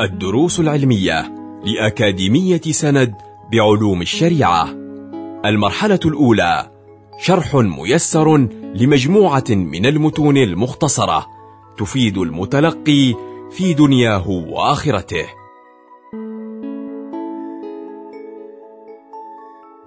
الدروس 0.00 0.60
العلمية 0.60 1.34
لأكاديمية 1.64 2.60
سند 2.60 3.14
بعلوم 3.52 4.02
الشريعة. 4.02 4.68
المرحلة 5.44 6.00
الأولى 6.04 6.70
شرح 7.18 7.54
ميسر 7.54 8.36
لمجموعة 8.74 9.44
من 9.50 9.86
المتون 9.86 10.36
المختصرة 10.36 11.26
تفيد 11.78 12.18
المتلقي 12.18 13.14
في 13.50 13.74
دنياه 13.74 14.28
وآخرته. 14.28 15.26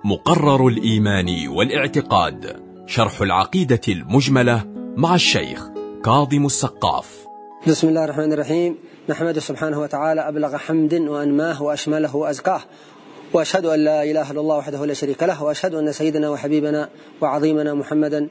مقرر 0.03 0.67
الإيمان 0.67 1.47
والاعتقاد 1.47 2.63
شرح 2.85 3.21
العقيدة 3.21 3.81
المجملة 3.87 4.63
مع 4.97 5.15
الشيخ 5.15 5.67
كاظم 6.05 6.45
السقاف. 6.45 7.27
بسم 7.67 7.87
الله 7.87 8.03
الرحمن 8.03 8.33
الرحيم. 8.33 8.75
نحمده 9.09 9.39
سبحانه 9.39 9.79
وتعالى 9.79 10.27
أبلغ 10.27 10.57
حمد 10.57 10.93
وأنماه 10.93 11.63
وأشمله 11.63 12.15
وأزكاه. 12.15 12.61
وأشهد 13.33 13.65
أن 13.65 13.79
لا 13.79 14.03
إله 14.03 14.31
إلا 14.31 14.41
الله 14.41 14.57
وحده 14.57 14.85
لا 14.85 14.93
شريك 14.93 15.23
له. 15.23 15.43
وأشهد 15.43 15.75
أن 15.75 15.91
سيدنا 15.91 16.29
وحبيبنا 16.29 16.89
وعظيمنا 17.21 17.73
محمدا 17.73 18.27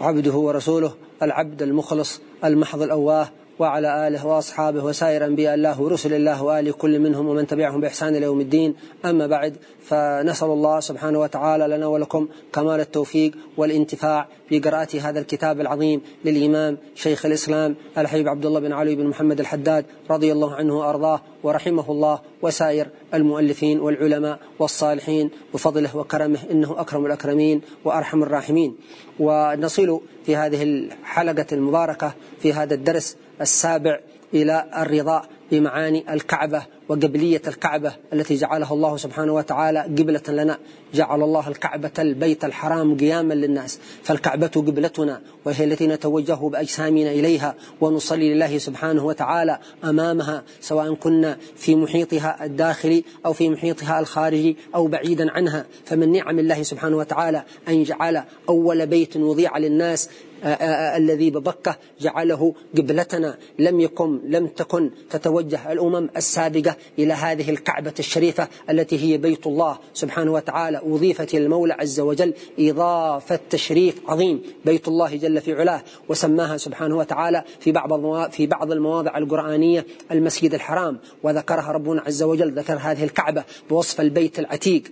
عبده 0.00 0.32
ورسوله 0.32 0.94
العبد 1.22 1.62
المخلص 1.62 2.20
المحض 2.44 2.82
الأواه 2.82 3.28
وعلى 3.58 4.08
آله 4.08 4.26
وأصحابه 4.26 4.84
وسائر 4.84 5.24
أنبياء 5.24 5.54
الله 5.54 5.80
ورسل 5.80 6.14
الله 6.14 6.42
وآل 6.42 6.72
كل 6.72 6.98
منهم 6.98 7.28
ومن 7.28 7.46
تبعهم 7.46 7.80
بإحسان 7.80 8.16
إلى 8.16 8.24
يوم 8.24 8.40
الدين. 8.40 8.74
أما 9.04 9.26
بعد 9.26 9.56
فنسأل 9.80 10.48
الله 10.48 10.80
سبحانه 10.80 11.20
وتعالى 11.20 11.68
لنا 11.68 11.86
ولكم 11.86 12.28
كمال 12.52 12.80
التوفيق 12.80 13.32
والانتفاع 13.56 14.28
في 14.48 14.58
قراءة 14.58 15.00
هذا 15.00 15.20
الكتاب 15.20 15.60
العظيم 15.60 16.02
للإمام 16.24 16.78
شيخ 16.94 17.26
الإسلام 17.26 17.76
الحبيب 17.98 18.28
عبد 18.28 18.46
الله 18.46 18.60
بن 18.60 18.72
علي 18.72 18.94
بن 18.94 19.06
محمد 19.06 19.40
الحداد 19.40 19.84
رضي 20.10 20.32
الله 20.32 20.54
عنه 20.54 20.78
وأرضاه 20.78 21.20
ورحمه 21.42 21.90
الله 21.90 22.20
وسائر 22.42 22.86
المؤلفين 23.14 23.80
والعلماء 23.80 24.38
والصالحين 24.58 25.30
بفضله 25.54 25.96
وكرمه 25.96 26.38
إنه 26.50 26.80
أكرم 26.80 27.06
الأكرمين 27.06 27.60
وأرحم 27.84 28.22
الراحمين. 28.22 28.76
ونصل 29.20 30.00
في 30.24 30.36
هذه 30.36 30.62
الحلقة 30.62 31.46
المباركة 31.52 32.14
في 32.38 32.52
هذا 32.52 32.74
الدرس 32.74 33.16
السابع 33.40 34.00
إلى 34.34 34.66
الرضا 34.76 35.22
بمعاني 35.52 36.14
الكعبة 36.14 36.62
وقبلية 36.88 37.42
الكعبة 37.46 37.92
التي 38.12 38.34
جعلها 38.34 38.72
الله 38.72 38.96
سبحانه 38.96 39.34
وتعالى 39.34 39.80
قبلة 39.80 40.22
لنا. 40.28 40.58
جعل 40.94 41.22
الله 41.22 41.48
الكعبة 41.48 41.90
البيت 41.98 42.44
الحرام 42.44 42.96
قياما 42.96 43.34
للناس. 43.34 43.78
فالكعبة 44.02 44.46
قبلتنا 44.46 45.20
وهي 45.44 45.64
التي 45.64 45.86
نتوجه 45.86 46.34
بأجسامنا 46.34 47.10
إليها 47.10 47.54
ونصلي 47.80 48.34
لله 48.34 48.58
سبحانه 48.58 49.04
وتعالى 49.04 49.58
أمامها 49.84 50.42
سواء 50.60 50.94
كنا 50.94 51.36
في 51.56 51.76
محيطها 51.76 52.44
الداخلي 52.44 53.04
أو 53.26 53.32
في 53.32 53.48
محيطها 53.48 54.00
الخارجي 54.00 54.56
أو 54.74 54.86
بعيدا 54.86 55.30
عنها. 55.30 55.66
فمن 55.84 56.12
نعم 56.12 56.38
الله 56.38 56.62
سبحانه 56.62 56.96
وتعالى 56.96 57.42
أن 57.68 57.82
جعل 57.82 58.22
أول 58.48 58.86
بيت 58.86 59.16
وضيع 59.16 59.58
للناس 59.58 60.10
الذي 60.44 61.30
ببكة 61.30 61.76
جعله 62.00 62.54
قبلتنا. 62.76 63.36
لم 63.58 63.80
يكن 63.80 64.20
لم 64.24 64.46
تكن 64.46 64.90
تتوجه 65.10 65.72
الأمم 65.72 66.08
السابقة 66.16 66.76
إلى 66.98 67.14
هذه 67.14 67.50
الكعبة 67.50 67.94
الشريفة 67.98 68.48
التي 68.70 68.98
هي 68.98 69.18
بيت 69.18 69.46
الله 69.46 69.78
سبحانه 69.94 70.32
وتعالى. 70.32 70.80
أضيفت 70.84 71.34
المولى 71.34 71.72
عز 71.72 72.00
وجل 72.00 72.34
إضافة 72.58 73.40
تشريف 73.50 74.00
عظيم 74.08 74.42
بيت 74.64 74.88
الله 74.88 75.16
جل 75.16 75.40
في 75.40 75.54
علاه 75.54 75.82
وسماها 76.08 76.56
سبحانه 76.56 76.96
وتعالى 76.96 77.44
في 77.60 77.72
بعض 77.72 78.30
في 78.30 78.46
بعض 78.46 78.72
المواضع 78.72 79.18
القرآنية 79.18 79.86
المسجد 80.10 80.54
الحرام. 80.54 80.98
وذكرها 81.22 81.72
ربنا 81.72 82.02
عز 82.06 82.22
وجل 82.22 82.52
ذكر 82.52 82.78
هذه 82.80 83.04
الكعبة 83.04 83.44
بوصف 83.70 84.00
البيت 84.00 84.38
العتيق 84.38 84.82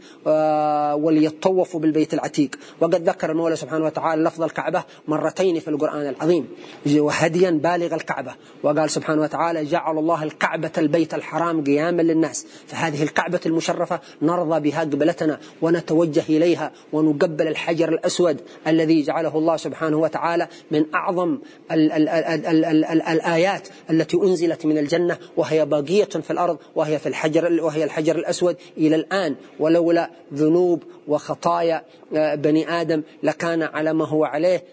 وليطوفوا 1.04 1.80
بالبيت 1.80 2.14
العتيق. 2.14 2.50
وقد 2.80 3.08
ذكر 3.08 3.30
المولى 3.30 3.56
سبحانه 3.56 3.84
وتعالى 3.84 4.22
لفظ 4.22 4.42
الكعبة 4.42 4.84
مرتين 5.34 5.60
في 5.60 5.68
القرآن 5.68 6.08
العظيم. 6.08 6.48
وهديا 6.96 7.50
بالغ 7.50 7.94
الكعبة. 7.94 8.34
وقال 8.62 8.90
سبحانه 8.90 9.22
وتعالى 9.22 9.64
جعل 9.64 9.98
الله 9.98 10.22
الكعبة 10.22 10.70
البيت 10.78 11.14
الحرام 11.14 11.64
قياما 11.64 12.02
للناس. 12.02 12.46
فهذه 12.66 13.02
الكعبة 13.02 13.40
المشرفة 13.46 14.00
نرضى 14.22 14.60
بها 14.60 14.80
قبلتنا 14.80 15.40
ونتوجه 15.62 16.24
إليها 16.28 16.72
ونقبل 16.92 17.48
الحجر 17.48 17.88
الأسود 17.88 18.40
الذي 18.66 19.02
جعله 19.02 19.38
الله 19.38 19.56
سبحانه 19.56 19.96
وتعالى 19.96 20.48
من 20.70 20.84
أعظم 20.94 21.38
ال 21.72 21.92
ال 21.92 22.08
ال 22.08 22.46
ال 22.46 22.64
ال 22.64 22.84
ال 22.84 23.02
الآيات 23.02 23.68
التي 23.90 24.16
أنزلت 24.16 24.66
من 24.66 24.78
الجنة. 24.78 25.18
وهي 25.36 25.66
باقية 25.66 26.04
في 26.04 26.30
الأرض 26.30 26.58
وهي 26.76 26.98
في 26.98 27.08
الحجر 27.08 27.62
وهي 27.62 27.84
الحجر 27.84 28.16
الأسود 28.16 28.56
إلى 28.78 28.96
الآن. 28.96 29.34
ولولا 29.60 30.10
ذنوب 30.34 30.82
وخطايا 31.08 31.82
بني 32.12 32.80
آدم 32.80 33.02
لكان 33.22 33.62
على 33.62 33.92
ما 33.92 34.06
هو 34.06 34.24
عليه 34.24 34.64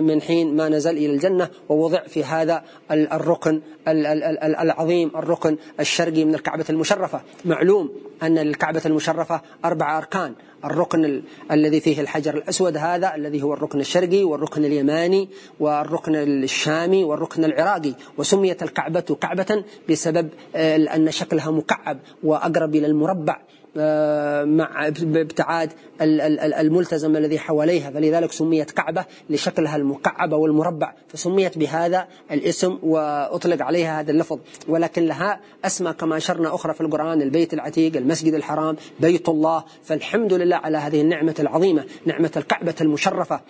من 0.00 0.22
حين 0.22 0.56
ما 0.56 0.68
نزل 0.68 0.96
إلى 0.96 1.14
الجنة 1.14 1.50
ووضع 1.68 2.02
في 2.02 2.24
هذا 2.24 2.62
الركن 2.90 3.60
العظيم 3.88 5.10
الركن 5.16 5.56
الشرقي 5.80 6.24
من 6.24 6.34
الكعبة 6.34 6.64
المشرفة. 6.70 7.20
معلوم 7.44 7.90
أن 8.22 8.38
الكعبة 8.38 8.82
المشرفة 8.86 9.40
أربع 9.64 9.98
أركان. 9.98 10.34
الركن 10.64 11.22
الذي 11.50 11.80
فيه 11.80 12.00
الحجر 12.00 12.36
الأسود 12.36 12.76
هذا 12.76 13.14
الذي 13.14 13.42
هو 13.42 13.54
الركن 13.54 13.80
الشرقي 13.80 14.24
والركن 14.24 14.64
اليماني 14.64 15.28
والركن 15.60 16.16
الشامي 16.16 17.04
والركن 17.04 17.44
العراقي. 17.44 17.94
وسميت 18.18 18.62
الكعبة 18.62 19.00
كعبة 19.00 19.64
بسبب 19.90 20.28
أن 20.56 21.10
شكلها 21.10 21.50
مكعب 21.50 21.98
وأقرب 22.22 22.74
إلى 22.74 22.86
المربع. 22.86 23.40
مع 23.76 24.86
ابتعاد 25.02 25.72
الملتزم 26.00 27.16
الذي 27.16 27.38
حواليها. 27.38 27.90
فلذلك 27.90 28.32
سميت 28.32 28.70
كعبة 28.70 29.04
لشكلها 29.30 29.76
المكعب 29.76 30.32
والمربع 30.32 30.94
فسميت 31.08 31.58
بهذا 31.58 32.08
الاسم 32.30 32.78
وأطلق 32.82 33.62
عليها 33.62 34.00
هذا 34.00 34.10
اللفظ. 34.10 34.38
ولكن 34.68 35.06
لها 35.06 35.40
أسمى 35.64 35.92
كما 35.92 36.16
أشرنا 36.16 36.54
أخرى 36.54 36.74
في 36.74 36.80
القرآن 36.80 37.22
البيت 37.22 37.54
العتيق 37.54 37.96
المسجد 37.96 38.34
الحرام 38.34 38.76
بيت 39.00 39.28
الله. 39.28 39.64
فالحمد 39.82 40.32
لله 40.32 40.56
على 40.56 40.78
هذه 40.78 41.00
النعمة 41.00 41.34
العظيمة 41.40 41.84
نعمة 42.06 42.30
الكعبة 42.36 42.74
المشرفة. 42.80 43.40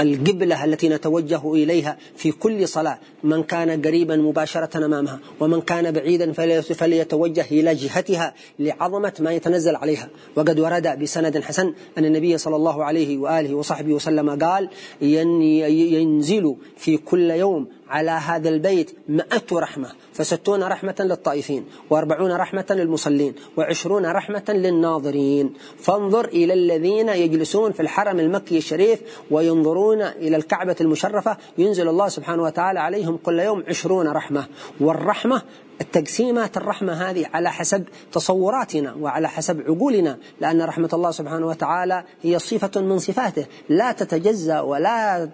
القبلة 0.00 0.64
التي 0.64 0.88
نتوجه 0.88 1.54
إليها 1.54 1.96
في 2.16 2.32
كل 2.32 2.68
صلاة 2.68 2.98
من 3.24 3.42
كان 3.42 3.82
قريبا 3.82 4.16
مباشرة 4.16 4.86
أمامها 4.86 5.20
ومن 5.40 5.60
كان 5.60 5.90
بعيدا 5.90 6.32
فليتوجه 6.62 7.46
إلى 7.50 7.74
جهتها 7.74 8.34
لعظمة 8.58 9.12
ما 9.20 9.32
يتنزل 9.32 9.76
عليها. 9.76 10.08
وقد 10.36 10.60
ورد 10.60 10.98
بسند 10.98 11.38
حسن 11.38 11.74
أن 11.98 12.04
النبي 12.04 12.38
صلى 12.38 12.56
الله 12.56 12.84
عليه 12.84 13.18
وآله 13.18 13.54
وصحبه 13.54 13.92
وسلم 13.92 14.30
قال 14.30 14.68
ينزل 15.00 16.56
في 16.76 16.96
كل 16.96 17.30
يوم 17.30 17.68
على 17.90 18.10
هذا 18.10 18.48
البيت 18.48 18.90
مئة 19.08 19.42
رحمة 19.52 19.88
فستون 20.12 20.62
رحمة 20.62 20.94
للطائفين 21.00 21.64
وأربعون 21.90 22.32
رحمة 22.32 22.66
للمصلين 22.70 23.34
وعشرون 23.56 24.06
رحمة 24.06 24.44
للناظرين. 24.48 25.54
فانظر 25.78 26.24
إلى 26.24 26.52
الذين 26.52 27.08
يجلسون 27.08 27.72
في 27.72 27.80
الحرم 27.80 28.20
المكي 28.20 28.58
الشريف 28.58 29.00
وينظرون 29.30 30.02
إلى 30.02 30.36
الكعبة 30.36 30.76
المشرفة. 30.80 31.36
ينزل 31.58 31.88
الله 31.88 32.08
سبحانه 32.08 32.42
وتعالى 32.42 32.80
عليهم 32.80 33.16
كل 33.16 33.40
يوم 33.40 33.64
عشرون 33.68 34.08
رحمة 34.08 34.46
والرحمة 34.80 35.42
التقسيمات 35.80 36.56
الرحمة 36.56 36.92
هذه 36.92 37.26
على 37.34 37.52
حسب 37.52 37.84
تصوراتنا 38.12 38.94
وعلى 38.94 39.28
حسب 39.28 39.60
عقولنا 39.60 40.18
لأن 40.40 40.62
رحمة 40.62 40.88
الله 40.92 41.10
سبحانه 41.10 41.46
وتعالى 41.46 42.04
هي 42.22 42.38
صفة 42.38 42.80
من 42.80 42.98
صفاته 42.98 43.46
لا 43.68 43.92
تتجزأ 43.92 44.60
ولا 44.60 45.28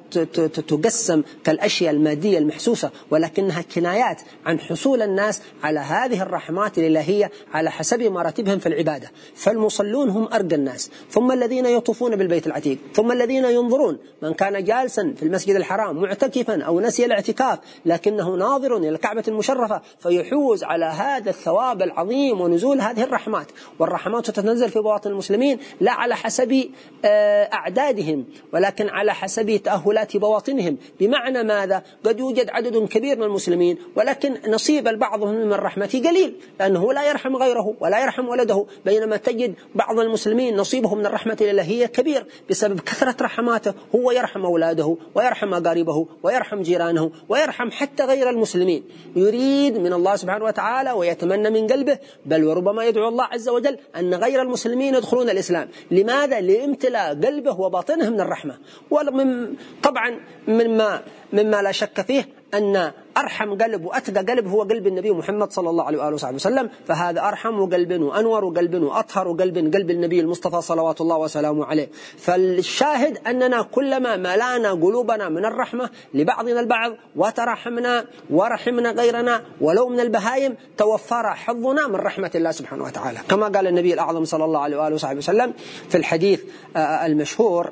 تقسم 0.66 1.22
كالأشياء 1.44 1.94
المادية 1.94 2.38
المحسوسة 2.38 2.90
ولكنها 3.10 3.62
كنايات 3.62 4.22
عن 4.46 4.60
حصول 4.60 5.02
الناس 5.02 5.42
على 5.62 5.80
هذه 5.80 6.22
الرحمات 6.22 6.78
الإلهية 6.78 7.30
على 7.52 7.70
حسب 7.70 8.02
مراتبهم 8.02 8.58
في 8.58 8.66
العبادة. 8.66 9.10
فالمصلون 9.34 10.10
هم 10.10 10.28
أرقى 10.32 10.54
الناس. 10.54 10.90
ثم 11.10 11.32
الذين 11.32 11.66
يطوفون 11.66 12.16
بالبيت 12.16 12.46
العتيق 12.46 12.78
ثم 12.94 13.12
الذين 13.12 13.44
ينظرون 13.44 13.98
من 14.22 14.34
كان 14.34 14.64
جالسا 14.64 15.14
في 15.16 15.22
المسجد 15.22 15.56
الحرام 15.56 15.96
معتكفا 16.02 16.62
أو 16.62 16.80
نسي 16.80 17.04
الاعتكاف 17.04 17.58
لكنه 17.86 18.34
ناظر 18.34 18.76
إلى 18.76 18.88
الكعبة 18.88 19.24
المشرفة 19.28 19.82
فيحول 19.98 20.35
يفوز 20.36 20.64
على 20.64 20.84
هذا 20.84 21.30
الثواب 21.30 21.82
العظيم 21.82 22.40
ونزول 22.40 22.80
هذه 22.80 23.02
الرحمات. 23.02 23.46
والرحمات 23.78 24.30
تتنزل 24.30 24.68
في 24.68 24.78
بواطن 24.78 25.10
المسلمين 25.10 25.58
لا 25.80 25.92
على 25.92 26.16
حسب 26.16 26.64
أعدادهم 27.04 28.24
ولكن 28.52 28.88
على 28.88 29.14
حسب 29.14 29.56
تأهلات 29.56 30.16
بواطنهم. 30.16 30.76
بمعنى 31.00 31.42
ماذا؟ 31.42 31.82
قد 32.04 32.20
يوجد 32.20 32.50
عدد 32.50 32.88
كبير 32.88 33.16
من 33.16 33.22
المسلمين 33.22 33.78
ولكن 33.96 34.36
نصيب 34.48 34.88
البعض 34.88 35.24
من 35.24 35.52
الرحمة 35.52 36.00
قليل 36.04 36.34
لأنه 36.60 36.92
لا 36.92 37.08
يرحم 37.08 37.36
غيره 37.36 37.74
ولا 37.80 38.02
يرحم 38.02 38.28
ولده. 38.28 38.66
بينما 38.84 39.16
تجد 39.16 39.54
بعض 39.74 39.98
المسلمين 39.98 40.56
نصيبه 40.56 40.94
من 40.94 41.06
الرحمة 41.06 41.36
الإلهية 41.40 41.86
كبير 41.86 42.26
بسبب 42.50 42.80
كثرة 42.80 43.16
رحماته. 43.22 43.74
هو 43.94 44.10
يرحم 44.10 44.44
أولاده 44.44 44.96
ويرحم 45.14 45.54
أقاربه 45.54 46.06
ويرحم 46.22 46.62
جيرانه 46.62 47.10
ويرحم 47.28 47.70
حتى 47.70 48.04
غير 48.04 48.30
المسلمين. 48.30 48.84
يريد 49.16 49.78
من 49.78 49.92
الله 49.92 50.16
سبحانه 50.16 50.25
سبحانه 50.26 50.44
وتعالى 50.44 50.92
ويتمنى 50.92 51.50
من 51.50 51.66
قلبه 51.66 51.98
بل 52.26 52.44
وربما 52.44 52.84
يدعو 52.84 53.08
الله 53.08 53.24
عز 53.24 53.48
وجل 53.48 53.78
أن 53.96 54.14
غير 54.14 54.42
المسلمين 54.42 54.94
يدخلون 54.94 55.30
الإسلام 55.30 55.68
لماذا؟ 55.90 56.40
لامتلاء 56.40 57.14
قلبه 57.14 57.60
وباطنه 57.60 58.10
من 58.10 58.20
الرحمة 58.20 58.58
ومن 58.90 59.54
طبعا 59.82 60.20
مما 60.48 61.02
مما 61.32 61.62
لا 61.62 61.72
شك 61.72 62.00
فيه 62.00 62.28
أن 62.54 62.92
أرحم 63.16 63.58
قلب 63.58 63.84
وأتقى 63.84 64.24
قلب 64.24 64.48
هو 64.48 64.62
قلب 64.62 64.86
النبي 64.86 65.10
محمد 65.10 65.52
صلى 65.52 65.70
الله 65.70 65.84
عليه 65.84 65.98
وآله 65.98 66.14
وصحبه 66.14 66.34
وسلم 66.34 66.70
فهذا 66.86 67.20
أرحم 67.20 67.66
قلب 67.66 68.02
وأنور 68.02 68.48
قلب 68.48 68.82
وأطهر 68.82 69.28
قلب 69.28 69.74
قلب 69.74 69.90
النبي 69.90 70.20
المصطفى 70.20 70.60
صلوات 70.60 71.00
الله 71.00 71.16
وسلامه 71.16 71.64
عليه. 71.64 71.88
فالشاهد 72.18 73.18
أننا 73.26 73.62
كلما 73.62 74.16
ملانا 74.16 74.70
قلوبنا 74.70 75.28
من 75.28 75.44
الرحمة 75.44 75.90
لبعضنا 76.14 76.60
البعض 76.60 76.92
وترحمنا 77.16 78.04
ورحمنا 78.30 78.90
غيرنا 78.90 79.42
ولو 79.60 79.88
من 79.88 80.00
البهايم 80.00 80.54
توفر 80.76 81.34
حظنا 81.34 81.86
من 81.86 81.96
رحمة 81.96 82.30
الله 82.34 82.50
سبحانه 82.50 82.84
وتعالى. 82.84 83.18
كما 83.28 83.48
قال 83.48 83.66
النبي 83.66 83.94
الأعظم 83.94 84.24
صلى 84.24 84.44
الله 84.44 84.60
عليه 84.60 84.76
وآله 84.76 84.94
وصحبه 84.94 85.18
وسلم 85.18 85.54
في 85.88 85.96
الحديث 85.96 86.42
المشهور 86.76 87.70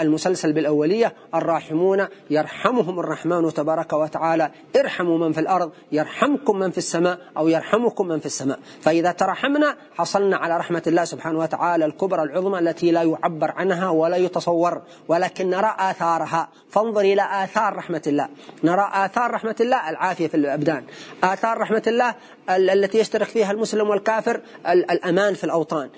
المسلسل 0.00 0.52
بالأولية 0.52 1.14
الراحمون 1.34 2.06
يرحمهم 2.30 3.00
الرحمن 3.00 3.54
تبارك 3.54 3.89
وتعالى 3.96 4.50
ارحموا 4.76 5.18
من 5.18 5.32
في 5.32 5.40
الأرض 5.40 5.72
يرحمكم 5.92 6.58
من 6.58 6.70
في 6.70 6.78
السماء 6.78 7.18
أو 7.36 7.48
يرحمكم 7.48 8.08
من 8.08 8.18
في 8.18 8.26
السماء. 8.26 8.58
فإذا 8.80 9.12
ترحمنا 9.12 9.76
حصلنا 9.94 10.36
على 10.36 10.56
رحمة 10.56 10.82
الله 10.86 11.04
سبحانه 11.04 11.38
وتعالى 11.38 11.84
الكبرى 11.84 12.22
العظمى 12.22 12.58
التي 12.58 12.90
لا 12.90 13.02
يعبر 13.02 13.50
عنها 13.50 13.88
ولا 13.88 14.16
يتصور 14.16 14.82
ولكن 15.08 15.50
نرى 15.50 15.74
آثارها. 15.78 16.48
فانظر 16.70 17.00
إلى 17.00 17.44
آثار 17.44 17.76
رحمة 17.76 18.02
الله. 18.06 18.28
نرى 18.64 18.90
آثار 18.92 19.30
رحمة 19.30 19.56
الله 19.60 19.90
العافية 19.90 20.28
في 20.28 20.36
الأبدان. 20.36 20.84
آثار 21.24 21.58
رحمة 21.58 21.82
الله 21.86 22.14
التي 22.50 22.98
يشترك 22.98 23.26
فيها 23.26 23.50
المسلم 23.50 23.88
والكافر 23.88 24.40
الأمان 24.68 25.34
في 25.34 25.44
الأوطان 25.44 25.90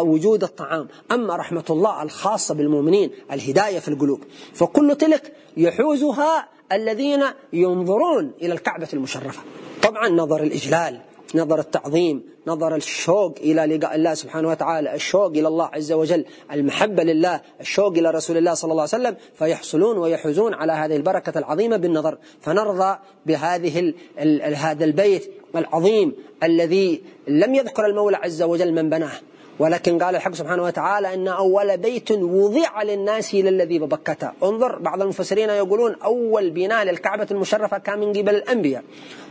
وجود 0.00 0.42
الطعام. 0.42 0.88
أما 1.12 1.36
رحمة 1.36 1.64
الله 1.70 2.02
الخاصة 2.02 2.54
بالمؤمنين 2.54 3.10
الهداية 3.32 3.78
في 3.78 3.88
القلوب. 3.88 4.24
فكل 4.54 4.96
تلك 4.96 5.32
يحوزها 5.56 6.48
الذين 6.72 7.22
ينظرون 7.52 8.32
إلى 8.42 8.52
الكعبة 8.52 8.88
المشرفة. 8.92 9.40
طبعا 9.82 10.08
نظر 10.08 10.42
الإجلال 10.42 11.00
نظر 11.34 11.58
التعظيم 11.58 12.22
نظر 12.46 12.76
الشوق 12.76 13.34
إلى 13.40 13.76
لقاء 13.76 13.94
الله 13.94 14.14
سبحانه 14.14 14.48
وتعالى 14.48 14.94
الشوق 14.94 15.26
إلى 15.26 15.48
الله 15.48 15.64
عز 15.72 15.92
وجل 15.92 16.24
المحبة 16.52 17.02
لله 17.02 17.40
الشوق 17.60 17.92
إلى 17.92 18.10
رسول 18.10 18.36
الله 18.36 18.54
صلى 18.54 18.70
الله 18.70 18.82
عليه 18.82 19.02
وسلم 19.02 19.16
فيحصلون 19.34 19.98
ويحوزون 19.98 20.54
على 20.54 20.72
هذه 20.72 20.96
البركة 20.96 21.38
العظيمة 21.38 21.76
بالنظر. 21.76 22.18
فنرضى 22.40 22.98
بهذه 23.26 23.94
هذا 24.54 24.84
البيت 24.84 25.30
العظيم 25.56 26.12
الذي 26.42 27.02
لم 27.28 27.54
يذكر 27.54 27.86
المولى 27.86 28.16
عز 28.16 28.42
وجل 28.42 28.72
من 28.72 28.90
بناه. 28.90 29.12
ولكن 29.60 30.02
قال 30.02 30.16
الحق 30.16 30.34
سبحانه 30.34 30.62
وتعالى 30.62 31.14
أن 31.14 31.28
أول 31.28 31.76
بيت 31.76 32.10
وضع 32.12 32.82
للناس 32.82 33.34
إلى 33.34 33.48
الذي 33.48 33.78
ببكته 33.78 34.30
انظر 34.42 34.78
بعض 34.78 35.02
المفسرين 35.02 35.48
يقولون 35.48 35.94
أول 35.94 36.50
بناء 36.50 36.84
للكعبة 36.84 37.26
المشرفة 37.30 37.78
كان 37.78 37.98
من 37.98 38.08
قبل 38.08 38.34
الأنبياء. 38.34 38.82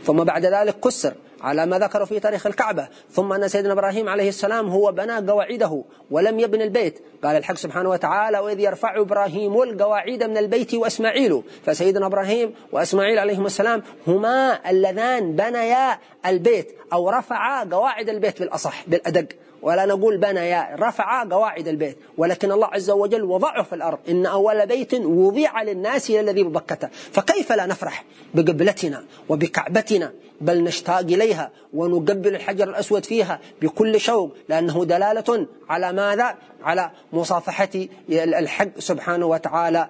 ثم 0.04 0.24
بعد 0.24 0.46
ذلك 0.46 0.80
كسر 0.80 1.14
على 1.40 1.66
ما 1.66 1.78
ذكروا 1.78 2.06
في 2.06 2.20
تاريخ 2.20 2.46
الكعبة. 2.46 2.88
ثم 3.10 3.32
أن 3.32 3.48
سيدنا 3.48 3.72
إبراهيم 3.72 4.08
عليه 4.08 4.28
السلام 4.28 4.68
هو 4.68 4.92
بنى 4.92 5.30
قواعده 5.30 5.82
ولم 6.10 6.40
يبني 6.40 6.64
البيت. 6.64 6.98
قال 7.24 7.36
الحق 7.36 7.54
سبحانه 7.54 7.90
وتعالى 7.90 8.38
وإذ 8.38 8.60
يرفع 8.60 9.00
إبراهيم 9.00 9.62
القواعد 9.62 10.22
من 10.22 10.36
البيت 10.36 10.74
وإسماعيل 10.74 11.42
فسيدنا 11.66 12.06
إبراهيم 12.06 12.54
وإسماعيل 12.72 13.18
عليهم 13.18 13.46
السلام 13.46 13.82
هما 14.06 14.70
اللذان 14.70 15.36
بنيا 15.36 15.98
البيت 16.26 16.76
أو 16.92 17.10
رفعا 17.10 17.64
قواعد 17.64 18.08
البيت 18.08 18.40
بالأصح 18.40 18.84
بالأدق. 18.86 19.26
ولا 19.62 19.86
نقول 19.86 20.16
بنى 20.16 20.74
رفع 20.74 21.24
قواعد 21.24 21.68
البيت 21.68 21.96
ولكن 22.18 22.52
الله 22.52 22.66
عز 22.66 22.90
وجل 22.90 23.22
وضعه 23.22 23.62
في 23.62 23.74
الأرض. 23.74 23.98
إن 24.08 24.26
أول 24.26 24.66
بيت 24.66 24.94
وضع 24.94 25.62
للناس 25.62 26.10
الذي 26.10 26.42
ببكته. 26.42 26.88
فكيف 27.12 27.52
لا 27.52 27.66
نفرح 27.66 28.04
بقبلتنا 28.34 29.04
وبكعبتنا؟ 29.28 30.12
بل 30.40 30.64
نشتاق 30.64 30.98
إليها 30.98 31.50
ونقبل 31.74 32.34
الحجر 32.34 32.68
الأسود 32.68 33.04
فيها 33.04 33.40
بكل 33.62 34.00
شوق 34.00 34.36
لأنه 34.48 34.84
دلالة 34.84 35.46
على 35.68 35.92
ماذا؟ 35.92 36.34
على 36.62 36.90
مصافحة 37.12 37.68
الحق 38.10 38.78
سبحانه 38.78 39.26
وتعالى 39.26 39.88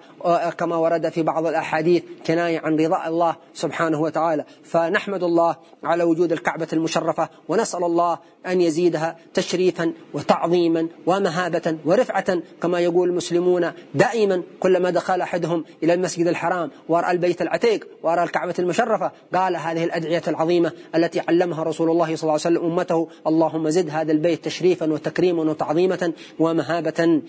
كما 0.58 0.76
ورد 0.76 1.08
في 1.08 1.22
بعض 1.22 1.46
الأحاديث 1.46 2.02
كناية 2.26 2.60
عن 2.60 2.76
رضاء 2.76 3.08
الله 3.08 3.36
سبحانه 3.54 4.00
وتعالى. 4.00 4.44
فنحمد 4.64 5.22
الله 5.22 5.56
على 5.84 6.04
وجود 6.04 6.32
الكعبة 6.32 6.68
المشرفة 6.72 7.28
ونسأل 7.48 7.84
الله 7.84 8.18
أن 8.46 8.60
يزيدها 8.60 9.16
تشريفا 9.34 9.92
وتعظيما 10.14 10.88
ومهابة 11.06 11.76
ورفعة 11.84 12.38
كما 12.62 12.80
يقول 12.80 13.08
المسلمون 13.08 13.72
دائما 13.94 14.42
كلما 14.60 14.90
دخل 14.90 15.20
أحدهم 15.20 15.64
إلى 15.82 15.94
المسجد 15.94 16.26
الحرام 16.26 16.70
ورأى 16.88 17.10
البيت 17.10 17.42
العتيق 17.42 17.88
ورأى 18.02 18.24
الكعبة 18.24 18.54
المشرفة 18.58 19.12
قال 19.34 19.56
هذه 19.56 19.84
الأدعية 19.84 20.22
العظيمة 20.28 20.72
التي 20.94 21.20
علمها 21.28 21.62
رسول 21.62 21.90
الله 21.90 22.16
صلى 22.16 22.22
الله 22.22 22.40
عليه 22.44 22.58
وسلم 22.58 22.72
أمته 22.72 23.08
اللهم 23.26 23.70
زد 23.70 23.90
هذا 23.90 24.12
البيت 24.12 24.44
تشريفا 24.44 24.92
وتكريما 24.92 25.42
وتعظيمة 25.42 26.12
ومهابة 26.60 27.22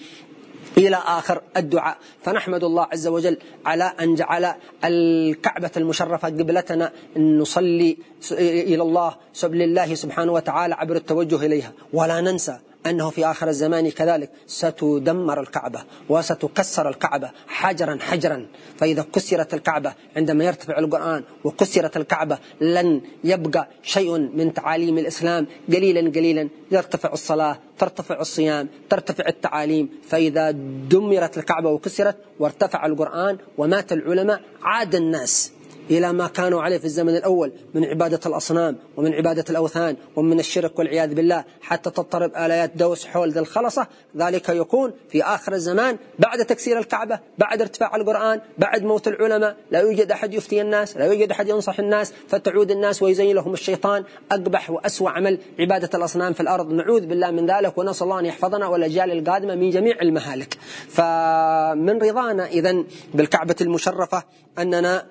إلى 0.77 0.95
آخر 0.95 1.41
الدعاء. 1.57 1.97
فنحمد 2.23 2.63
الله 2.63 2.87
عز 2.91 3.07
وجل 3.07 3.37
على 3.65 3.83
أن 3.83 4.15
جعل 4.15 4.53
الكعبة 4.85 5.71
المشرفة 5.77 6.27
قبلتنا 6.27 6.91
نصلي 7.17 7.97
إلى 8.31 8.81
الله 8.81 9.15
لله 9.43 9.95
سبحانه 9.95 10.31
وتعالى 10.31 10.75
عبر 10.75 10.95
التوجه 10.95 11.45
إليها. 11.45 11.71
ولا 11.93 12.21
ننسى 12.21 12.59
أنه 12.85 13.09
في 13.09 13.25
آخر 13.25 13.47
الزمان 13.47 13.89
كذلك 13.89 14.31
ستدمر 14.47 15.39
الكعبة 15.39 15.83
وستكسر 16.09 16.89
الكعبة 16.89 17.31
حجرا 17.47 17.97
حجرا. 18.01 18.47
فإذا 18.77 19.05
كسرت 19.13 19.53
الكعبة 19.53 19.93
عندما 20.15 20.43
يرتفع 20.43 20.79
القرآن 20.79 21.23
وكسرت 21.43 21.97
الكعبة 21.97 22.37
لن 22.61 23.01
يبقى 23.23 23.67
شيء 23.83 24.17
من 24.17 24.53
تعاليم 24.53 24.97
الإسلام. 24.97 25.47
قليلا 25.67 26.09
قليلا 26.09 26.49
يرتفع 26.71 27.13
الصلاة 27.13 27.59
ترتفع 27.79 28.19
الصيام 28.19 28.69
ترتفع 28.89 29.27
التعاليم. 29.27 29.89
فإذا 30.07 30.51
دمرت 30.89 31.37
الكعبة 31.37 31.69
وكسرت 31.69 32.17
وارتفع 32.39 32.85
القرآن 32.85 33.37
ومات 33.57 33.91
العلماء 33.91 34.41
عاد 34.63 34.95
الناس. 34.95 35.51
إلى 35.91 36.13
ما 36.13 36.27
كانوا 36.27 36.61
عليه 36.61 36.77
في 36.77 36.85
الزمن 36.85 37.15
الأول 37.15 37.51
من 37.73 37.85
عبادة 37.85 38.19
الأصنام 38.25 38.77
ومن 38.97 39.13
عبادة 39.13 39.45
الأوثان 39.49 39.95
ومن 40.15 40.39
الشرك 40.39 40.79
والعياذ 40.79 41.13
بالله 41.13 41.43
حتى 41.61 41.89
تضطرب 41.89 42.31
آليات 42.35 42.77
دوس 42.77 43.05
حول 43.05 43.31
ذي 43.31 43.39
الخلصة. 43.39 43.87
ذلك 44.17 44.49
يكون 44.49 44.93
في 45.09 45.23
آخر 45.23 45.53
الزمان 45.53 45.97
بعد 46.19 46.45
تكسير 46.45 46.77
الكعبة 46.77 47.19
بعد 47.37 47.61
ارتفاع 47.61 47.95
القرآن 47.95 48.41
بعد 48.57 48.83
موت 48.83 49.07
العلماء. 49.07 49.55
لا 49.71 49.79
يوجد 49.79 50.11
أحد 50.11 50.33
يفتي 50.33 50.61
الناس 50.61 50.97
لا 50.97 51.05
يوجد 51.05 51.31
أحد 51.31 51.47
ينصح 51.47 51.79
الناس 51.79 52.13
فتعود 52.27 52.71
الناس 52.71 53.01
ويزين 53.01 53.35
لهم 53.35 53.53
الشيطان. 53.53 54.03
أقبح 54.31 54.69
وأسوأ 54.69 55.09
عمل 55.09 55.39
عبادة 55.59 55.89
الأصنام 55.93 56.33
في 56.33 56.39
الأرض. 56.39 56.71
نعوذ 56.71 57.05
بالله 57.05 57.31
من 57.31 57.45
ذلك 57.45 57.77
ونسأل 57.77 58.03
الله 58.03 58.19
أن 58.19 58.25
يحفظنا 58.25 58.67
والأجيال 58.67 59.11
القادمة 59.11 59.55
من 59.55 59.69
جميع 59.69 60.01
المهالك. 60.01 60.57
فمن 60.89 62.01
رضانا 62.01 62.45
إذا 62.45 62.83
بالكعبة 63.13 63.55
المشرفة 63.61 64.23
أننا 64.59 65.05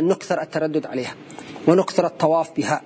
نكثر 0.00 0.42
التردد 0.42 0.86
عليها 0.86 1.14
ونكثر 1.68 2.06
الطواف 2.06 2.56
بها 2.56 2.80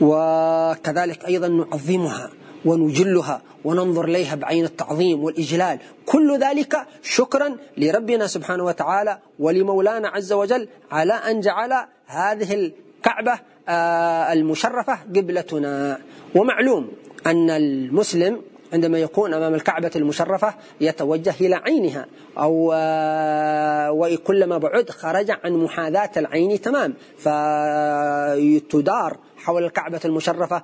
وكذلك 0.00 1.24
أيضا 1.24 1.48
نعظمها 1.48 2.30
ونجلها 2.64 3.42
وننظر 3.64 4.04
إليها 4.04 4.34
بعين 4.34 4.64
التعظيم 4.64 5.24
والإجلال. 5.24 5.78
كل 6.06 6.38
ذلك 6.38 6.76
شكرا 7.02 7.56
لربنا 7.76 8.26
سبحانه 8.26 8.64
وتعالى 8.64 9.18
ولمولانا 9.38 10.08
عز 10.08 10.32
وجل 10.32 10.68
على 10.90 11.12
أن 11.12 11.40
جعل 11.40 11.72
هذه 12.06 12.54
الكعبة 12.54 13.38
آه، 13.68 14.32
المشرفة 14.32 14.98
قبلتنا. 15.16 15.98
ومعلوم 16.34 16.88
أن 17.26 17.50
المسلم 17.50 18.42
عندما 18.72 18.98
يكون 18.98 19.34
أمام 19.34 19.54
الكعبة 19.54 19.90
المشرفة 19.96 20.54
يتوجه 20.80 21.34
إلى 21.40 21.54
عينها 21.54 22.06
أو 22.38 22.72
آه، 22.74 23.92
وكلما 23.92 24.58
بعد 24.58 24.90
خرج 24.90 25.30
عن 25.44 25.52
محاذاة 25.52 26.10
العين 26.16 26.60
تمام 26.60 26.94
فتدار 27.18 29.16
حول 29.42 29.64
الكعبة 29.64 30.00
المشرفة 30.04 30.62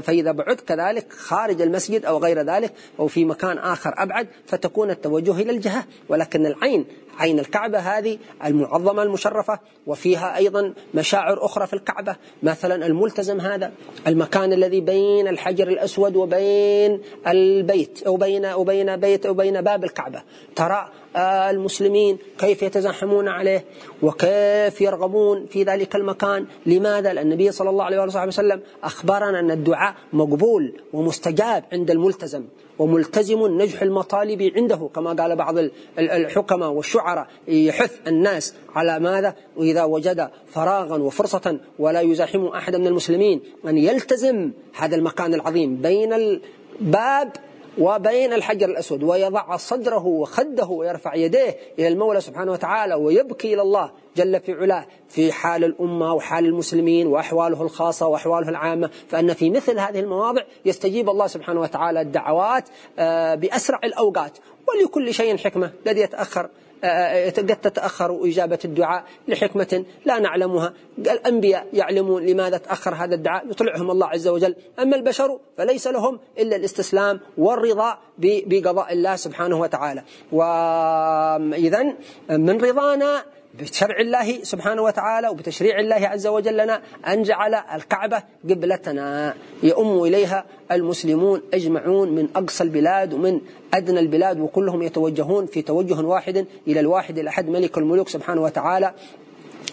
فإذا 0.00 0.32
بعد 0.32 0.56
كذلك 0.56 1.12
خارج 1.12 1.62
المسجد 1.62 2.04
أو 2.04 2.18
غير 2.18 2.42
ذلك 2.42 2.72
أو 2.98 3.06
في 3.06 3.24
مكان 3.24 3.58
آخر 3.58 3.94
أبعد 3.96 4.28
فتكون 4.46 4.90
التوجه 4.90 5.32
إلى 5.32 5.50
الجهة. 5.50 5.84
ولكن 6.08 6.46
العين 6.46 6.86
عين 7.18 7.38
الكعبة 7.38 7.78
هذه 7.78 8.18
المعظمة 8.44 9.02
المشرفة 9.02 9.58
وفيها 9.86 10.36
أيضا 10.36 10.74
مشاعر 10.94 11.44
أخرى 11.44 11.66
في 11.66 11.72
الكعبة. 11.72 12.16
مثلا 12.42 12.86
الملتزم 12.86 13.40
هذا 13.40 13.72
المكان 14.06 14.52
الذي 14.52 14.80
بين 14.80 15.28
الحجر 15.28 15.68
الأسود 15.68 16.16
وبين 16.16 17.00
البيت 17.26 18.02
أو 18.06 18.16
بين 18.16 18.46
وبين 18.46 18.96
بيت 18.96 19.26
أو 19.26 19.34
بين 19.34 19.60
باب 19.60 19.84
الكعبة. 19.84 20.22
ترى 20.56 20.88
المسلمين 21.16 22.18
كيف 22.38 22.62
يتزاحمون 22.62 23.28
عليه 23.28 23.64
وكيف 24.02 24.80
يرغبون 24.80 25.46
في 25.46 25.62
ذلك 25.62 25.96
المكان. 25.96 26.46
لماذا؟ 26.66 27.12
لأن 27.12 27.26
النبي 27.26 27.52
صلى 27.52 27.70
الله 27.70 27.84
عليه 27.84 28.02
وسلم 28.02 28.60
أخبرنا 28.82 29.40
أن 29.40 29.50
الدعاء 29.50 29.94
مقبول 30.12 30.72
ومستجاب 30.92 31.64
عند 31.72 31.90
الملتزم 31.90 32.44
وملتزم 32.78 33.46
نجح 33.46 33.82
المطالب 33.82 34.52
عنده 34.56 34.90
كما 34.94 35.12
قال 35.12 35.36
بعض 35.36 35.54
الحكماء 35.98 36.70
والشعراء. 36.70 37.26
يحث 37.48 37.92
الناس 38.06 38.54
على 38.74 39.00
ماذا؟ 39.00 39.34
وإذا 39.56 39.84
وجد 39.84 40.28
فراغا 40.46 40.96
وفرصة 40.96 41.58
ولا 41.78 42.00
يزاحم 42.00 42.46
أحد 42.46 42.76
من 42.76 42.86
المسلمين 42.86 43.40
أن 43.66 43.78
يلتزم 43.78 44.50
هذا 44.74 44.96
المكان 44.96 45.34
العظيم. 45.34 45.76
بين 45.76 46.12
الباب 46.12 47.32
وبين 47.78 48.32
الحجر 48.32 48.68
الأسود 48.68 49.02
ويضع 49.02 49.56
صدره 49.56 50.06
وخده 50.06 50.66
ويرفع 50.66 51.14
يديه 51.14 51.56
إلى 51.78 51.88
المولى 51.88 52.20
سبحانه 52.20 52.52
وتعالى 52.52 52.94
ويبكي 52.94 53.54
إلى 53.54 53.62
الله 53.62 53.90
جل 54.16 54.40
في 54.40 54.52
علاه. 54.52 54.86
في 55.08 55.32
حال 55.32 55.64
الأمة 55.64 56.14
وحال 56.14 56.46
المسلمين 56.46 57.06
وأحواله 57.06 57.62
الخاصة 57.62 58.06
وأحواله 58.06 58.48
العامة 58.48 58.90
فأن 59.08 59.34
في 59.34 59.50
مثل 59.50 59.78
هذه 59.78 60.00
المواضع 60.00 60.42
يستجيب 60.64 61.10
الله 61.10 61.26
سبحانه 61.26 61.60
وتعالى 61.60 62.00
الدعوات 62.00 62.64
آه، 62.98 63.34
بأسرع 63.34 63.80
الأوقات. 63.84 64.38
ولكل 64.68 65.14
شيء 65.14 65.36
حكمة 65.36 65.72
الذي 65.86 66.00
يتأخر. 66.00 66.48
قد 66.84 67.56
تتأخر 67.62 68.20
إجابة 68.24 68.58
الدعاء 68.64 69.04
لحكمة 69.28 69.84
لا 70.04 70.18
نعلمها. 70.18 70.72
الأنبياء 70.98 71.66
يعلمون 71.72 72.26
لماذا 72.26 72.58
تأخر 72.58 72.94
هذا 72.94 73.14
الدعاء 73.14 73.50
يطلعهم 73.50 73.90
الله 73.90 74.06
عز 74.06 74.28
وجل. 74.28 74.54
أما 74.78 74.96
البشر 74.96 75.38
فليس 75.58 75.86
لهم 75.86 76.18
إلا 76.38 76.56
الاستسلام 76.56 77.20
والرضا 77.38 77.98
بقضاء 78.18 78.92
الله 78.92 79.16
سبحانه 79.16 79.60
وتعالى. 79.60 80.02
وإذا 80.32 81.82
من 82.30 82.60
رضانا 82.60 83.24
بشرع 83.58 84.00
الله 84.00 84.44
سبحانه 84.44 84.82
وتعالى 84.82 85.28
وبتشريع 85.28 85.80
الله 85.80 86.08
عز 86.08 86.26
وجل 86.26 86.56
لنا 86.56 86.82
أن 87.08 87.22
جعل 87.22 87.54
الكعبة 87.54 88.22
قبلتنا. 88.44 89.34
يؤم 89.62 90.04
إليها 90.04 90.44
المسلمون 90.72 91.42
أجمعون 91.54 92.14
من 92.14 92.28
أقصى 92.36 92.64
البلاد 92.64 93.14
ومن 93.14 93.40
أدنى 93.74 94.00
البلاد 94.00 94.40
وكلهم 94.40 94.82
يتوجهون 94.82 95.46
في 95.46 95.62
توجه 95.62 96.00
واحد 96.00 96.46
إلى 96.68 96.80
الواحد 96.80 97.18
الأحد 97.18 97.48
ملك 97.48 97.78
الملوك 97.78 98.08
سبحانه 98.08 98.42
وتعالى. 98.42 98.94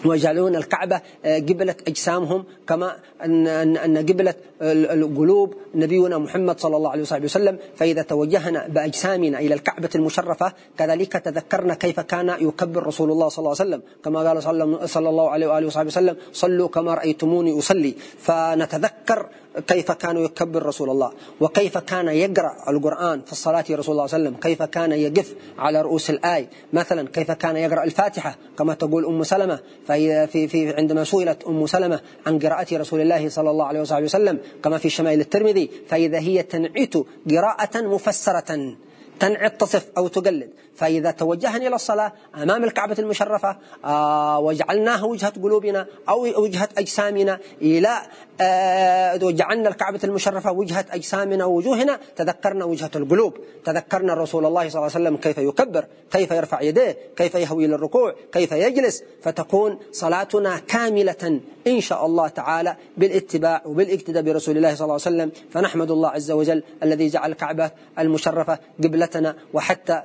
ويجعلون 0.04 0.56
الكعبة 0.56 1.00
آه، 1.24 1.38
قبلة 1.38 1.74
أجسامهم 1.88 2.44
كما 2.68 2.96
أن 3.24 3.98
قبلة 3.98 4.34
القلوب 4.62 5.54
نبينا 5.74 6.18
محمد 6.18 6.60
صلى 6.60 6.76
الله 6.76 6.90
عليه 6.90 7.02
وسلم. 7.02 7.58
فإذا 7.76 8.02
توجهنا 8.02 8.66
بأجسامنا 8.68 9.38
إلى 9.38 9.54
الكعبة 9.54 9.90
المشرفة 9.94 10.52
كذلك 10.78 11.12
تذكرنا 11.12 11.74
كيف 11.74 12.00
كان 12.00 12.28
يكبر 12.40 12.86
رسول 12.86 13.10
الله 13.10 13.28
صلى 13.28 13.38
الله 13.38 13.56
عليه 13.60 13.70
وسلم. 13.70 13.82
كما 14.04 14.28
قال 14.28 14.42
صلى 14.88 15.08
الله 15.08 15.30
عليه 15.30 15.46
وآله 15.46 15.66
وصحبه 15.66 15.86
وسلم 15.86 16.16
صلوا 16.32 16.68
كما 16.68 16.94
رأيتموني 16.94 17.58
أصلي. 17.58 17.94
فنتذكر 18.18 19.26
كيف 19.60 19.92
كان 19.92 20.16
يكبر 20.16 20.62
رسول 20.62 20.90
الله؟ 20.90 21.12
وكيف 21.40 21.78
كان 21.78 22.08
يقرأ 22.08 22.52
القرآن 22.68 23.22
في 23.22 23.32
الصلاة 23.32 23.64
رسول 23.70 23.72
الله 23.72 23.80
صلى 23.80 23.92
الله 23.94 24.02
عليه 24.02 24.14
وسلم؟ 24.14 24.36
كيف 24.36 24.62
كان 24.62 24.92
يقف 24.92 25.34
على 25.58 25.82
رؤوس 25.82 26.10
الآي 26.10 26.48
مثلا 26.72 27.08
كيف 27.08 27.30
كان 27.30 27.56
يقرأ 27.56 27.84
الفاتحة؟ 27.84 28.36
كما 28.58 28.74
تقول 28.74 29.06
أم 29.06 29.24
سلمة 29.24 29.58
في, 29.86 30.26
في, 30.48 30.74
عندما 30.76 31.04
سئلت 31.04 31.44
أم 31.44 31.66
سلمة 31.66 32.00
عن 32.26 32.38
قراءة 32.38 32.76
رسول 32.76 33.00
الله 33.00 33.28
صلى 33.28 33.50
الله 33.50 33.66
عليه 33.66 33.80
وسلم 33.80 34.38
كما 34.64 34.78
في 34.78 34.90
شمائل 34.90 35.20
الترمذي 35.20 35.70
فإذا 35.88 36.18
هي 36.18 36.42
تنعت 36.42 36.94
قراءة 37.30 37.80
مفسرة 37.80 38.76
تنعت 39.20 39.60
تصف 39.60 39.86
أو 39.98 40.08
تقلد. 40.08 40.50
فإذا 40.76 41.10
توجهنا 41.10 41.66
إلى 41.66 41.74
الصلاة 41.74 42.12
أمام 42.42 42.64
الكعبة 42.64 42.96
المشرفة 42.98 43.56
آه 43.84 44.38
وجعلناها 44.38 45.04
وجهة 45.04 45.32
قلوبنا 45.42 45.86
أو 46.08 46.42
وجهة 46.42 46.68
أجسامنا 46.78 47.38
إلى 47.62 47.98
آه 48.40 49.24
وجعلنا 49.24 49.68
الكعبة 49.68 50.00
المشرفة 50.04 50.52
وجهة 50.52 50.84
أجسامنا 50.90 51.44
ووجوهنا 51.44 52.00
تذكرنا 52.16 52.64
وجهة 52.64 52.90
القلوب 52.96 53.34
تذكرنا 53.64 54.14
رسول 54.14 54.46
الله 54.46 54.68
صلى 54.68 54.80
الله 54.82 54.94
عليه 54.94 55.04
وسلم 55.04 55.16
كيف 55.16 55.38
يكبر 55.38 55.84
كيف 56.10 56.30
يرفع 56.30 56.60
يديه 56.60 56.96
كيف 57.16 57.34
يهوي 57.34 57.66
للركوع 57.66 58.14
كيف 58.32 58.52
يجلس 58.52 59.02
فتكون 59.22 59.78
صلاتنا 59.92 60.58
كاملة 60.58 61.40
إن 61.66 61.80
شاء 61.80 62.06
الله 62.06 62.28
تعالى 62.28 62.76
بالاتباع 62.96 63.62
وبالاقتداء 63.66 64.22
برسول 64.22 64.56
الله 64.56 64.74
صلى 64.74 64.84
الله 64.84 64.92
عليه 65.06 65.16
وسلم. 65.16 65.32
فنحمد 65.50 65.90
الله 65.90 66.08
عز 66.08 66.30
وجل 66.30 66.62
الذي 66.82 67.08
جعل 67.08 67.30
الكعبة 67.30 67.70
المشرفة 67.98 68.58
قبلتنا 68.84 69.36
وحتى 69.52 70.02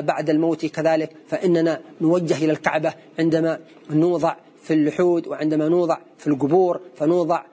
بعد 0.00 0.30
الموت 0.30 0.66
كذلك 0.66 1.10
فإننا 1.28 1.80
نوجه 2.00 2.36
إلى 2.44 2.52
الكعبة 2.52 2.94
عندما 3.18 3.58
نوضع 3.90 4.36
في 4.62 4.74
اللحود 4.74 5.26
وعندما 5.26 5.68
نوضع 5.68 5.98
في 6.18 6.26
القبور 6.26 6.80
فنوضع 6.96 7.44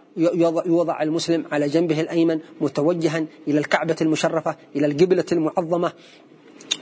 يوضع 0.66 1.02
المسلم 1.02 1.46
على 1.52 1.68
جنبه 1.68 2.02
الأيمن 2.02 2.40
متوجها 2.62 3.26
إلى 3.48 3.60
الكعبة 3.60 3.96
المشرفة 4.02 4.56
إلى 4.76 4.86
القبلة 4.86 5.26
المعظمة. 5.32 5.92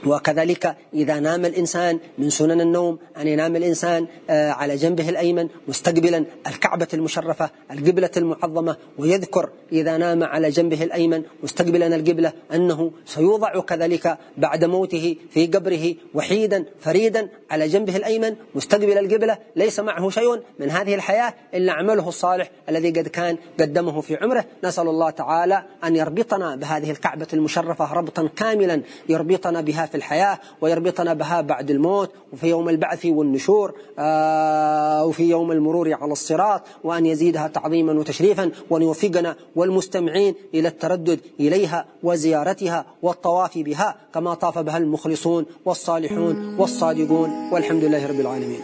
وكذلك 0.06 0.76
إذا 0.94 1.20
نام 1.20 1.44
الإنسان 1.44 1.98
من 2.18 2.30
سنن 2.30 2.60
النوم 2.60 2.98
أن 3.16 3.28
ينام 3.28 3.56
الإنسان 3.56 4.06
آه، 4.30 4.50
على 4.50 4.76
جنبه 4.76 5.08
الأيمن 5.08 5.48
مستقبلا 5.68 6.24
الكعبة 6.46 6.88
المشرفة 6.94 7.50
القبلة 7.70 8.10
المعظمة 8.16 8.76
ويذكر 8.98 9.50
إذا 9.72 9.96
نام 9.96 10.24
على 10.24 10.50
جنبه 10.50 10.82
الأيمن 10.82 11.22
مستقبلا 11.42 11.96
القبلة 11.96 12.32
أنه 12.54 12.90
سيوضع 13.06 13.60
كذلك 13.60 14.18
بعد 14.36 14.64
موته 14.64 15.16
في 15.30 15.46
قبره 15.46 15.94
وحيدا 16.14 16.64
فريدا 16.80 17.28
على 17.50 17.68
جنبه 17.68 17.96
الأيمن 17.96 18.36
مستقبل 18.54 18.98
القبلة. 18.98 19.38
ليس 19.56 19.80
معه 19.80 20.10
شيء 20.10 20.40
من 20.58 20.70
هذه 20.70 20.94
الحياة 20.94 21.34
إلا 21.54 21.72
عمله 21.72 22.08
الصالح 22.08 22.50
الذي 22.68 22.90
قد 22.90 23.08
كان 23.08 23.36
قدمه 23.60 24.00
في 24.00 24.16
عمره. 24.16 24.44
نسأل 24.64 24.88
الله 24.88 25.10
تعالى 25.10 25.64
أن 25.84 25.96
يربطنا 25.96 26.56
بهذه 26.56 26.90
الكعبة 26.90 27.26
المشرفة 27.32 27.92
ربطا 27.92 28.28
كاملا 28.36 28.82
يربطنا 29.08 29.60
بها 29.60 29.86
في 29.92 29.98
الحياة 30.00 30.38
ويربطنا 30.60 31.12
بها 31.14 31.40
بعد 31.40 31.70
الموت 31.70 32.10
وفي 32.32 32.46
يوم 32.54 32.68
البعث 32.68 33.06
والنشور 33.06 33.68
آه، 33.98 35.04
وفي 35.06 35.24
يوم 35.34 35.52
المرور 35.52 35.94
على 36.00 36.12
الصراط 36.12 36.62
وأن 36.84 37.06
يزيدها 37.06 37.46
تعظيما 37.48 37.92
وتشريفا 37.92 38.50
وأن 38.70 38.82
يوفقنا 38.82 39.36
والمستمعين 39.56 40.34
إلى 40.54 40.68
التردد 40.68 41.20
إليها 41.40 41.84
وزيارتها 42.02 42.86
والطواف 43.02 43.58
بها 43.58 43.96
كما 44.14 44.34
طاف 44.34 44.58
بها 44.58 44.78
المخلصون 44.78 45.46
والصالحون 45.64 46.34
والصادقون 46.58 47.30
والحمد 47.52 47.84
لله 47.84 48.06
رب 48.06 48.20
العالمين. 48.20 48.60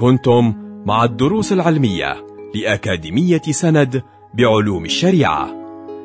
كنتم 0.00 0.54
مع 0.86 1.04
الدروس 1.04 1.52
العلمية 1.52 2.16
لأكاديمية 2.54 3.42
سند 3.50 4.02
بعلوم 4.34 4.84
الشريعة. 4.84 5.59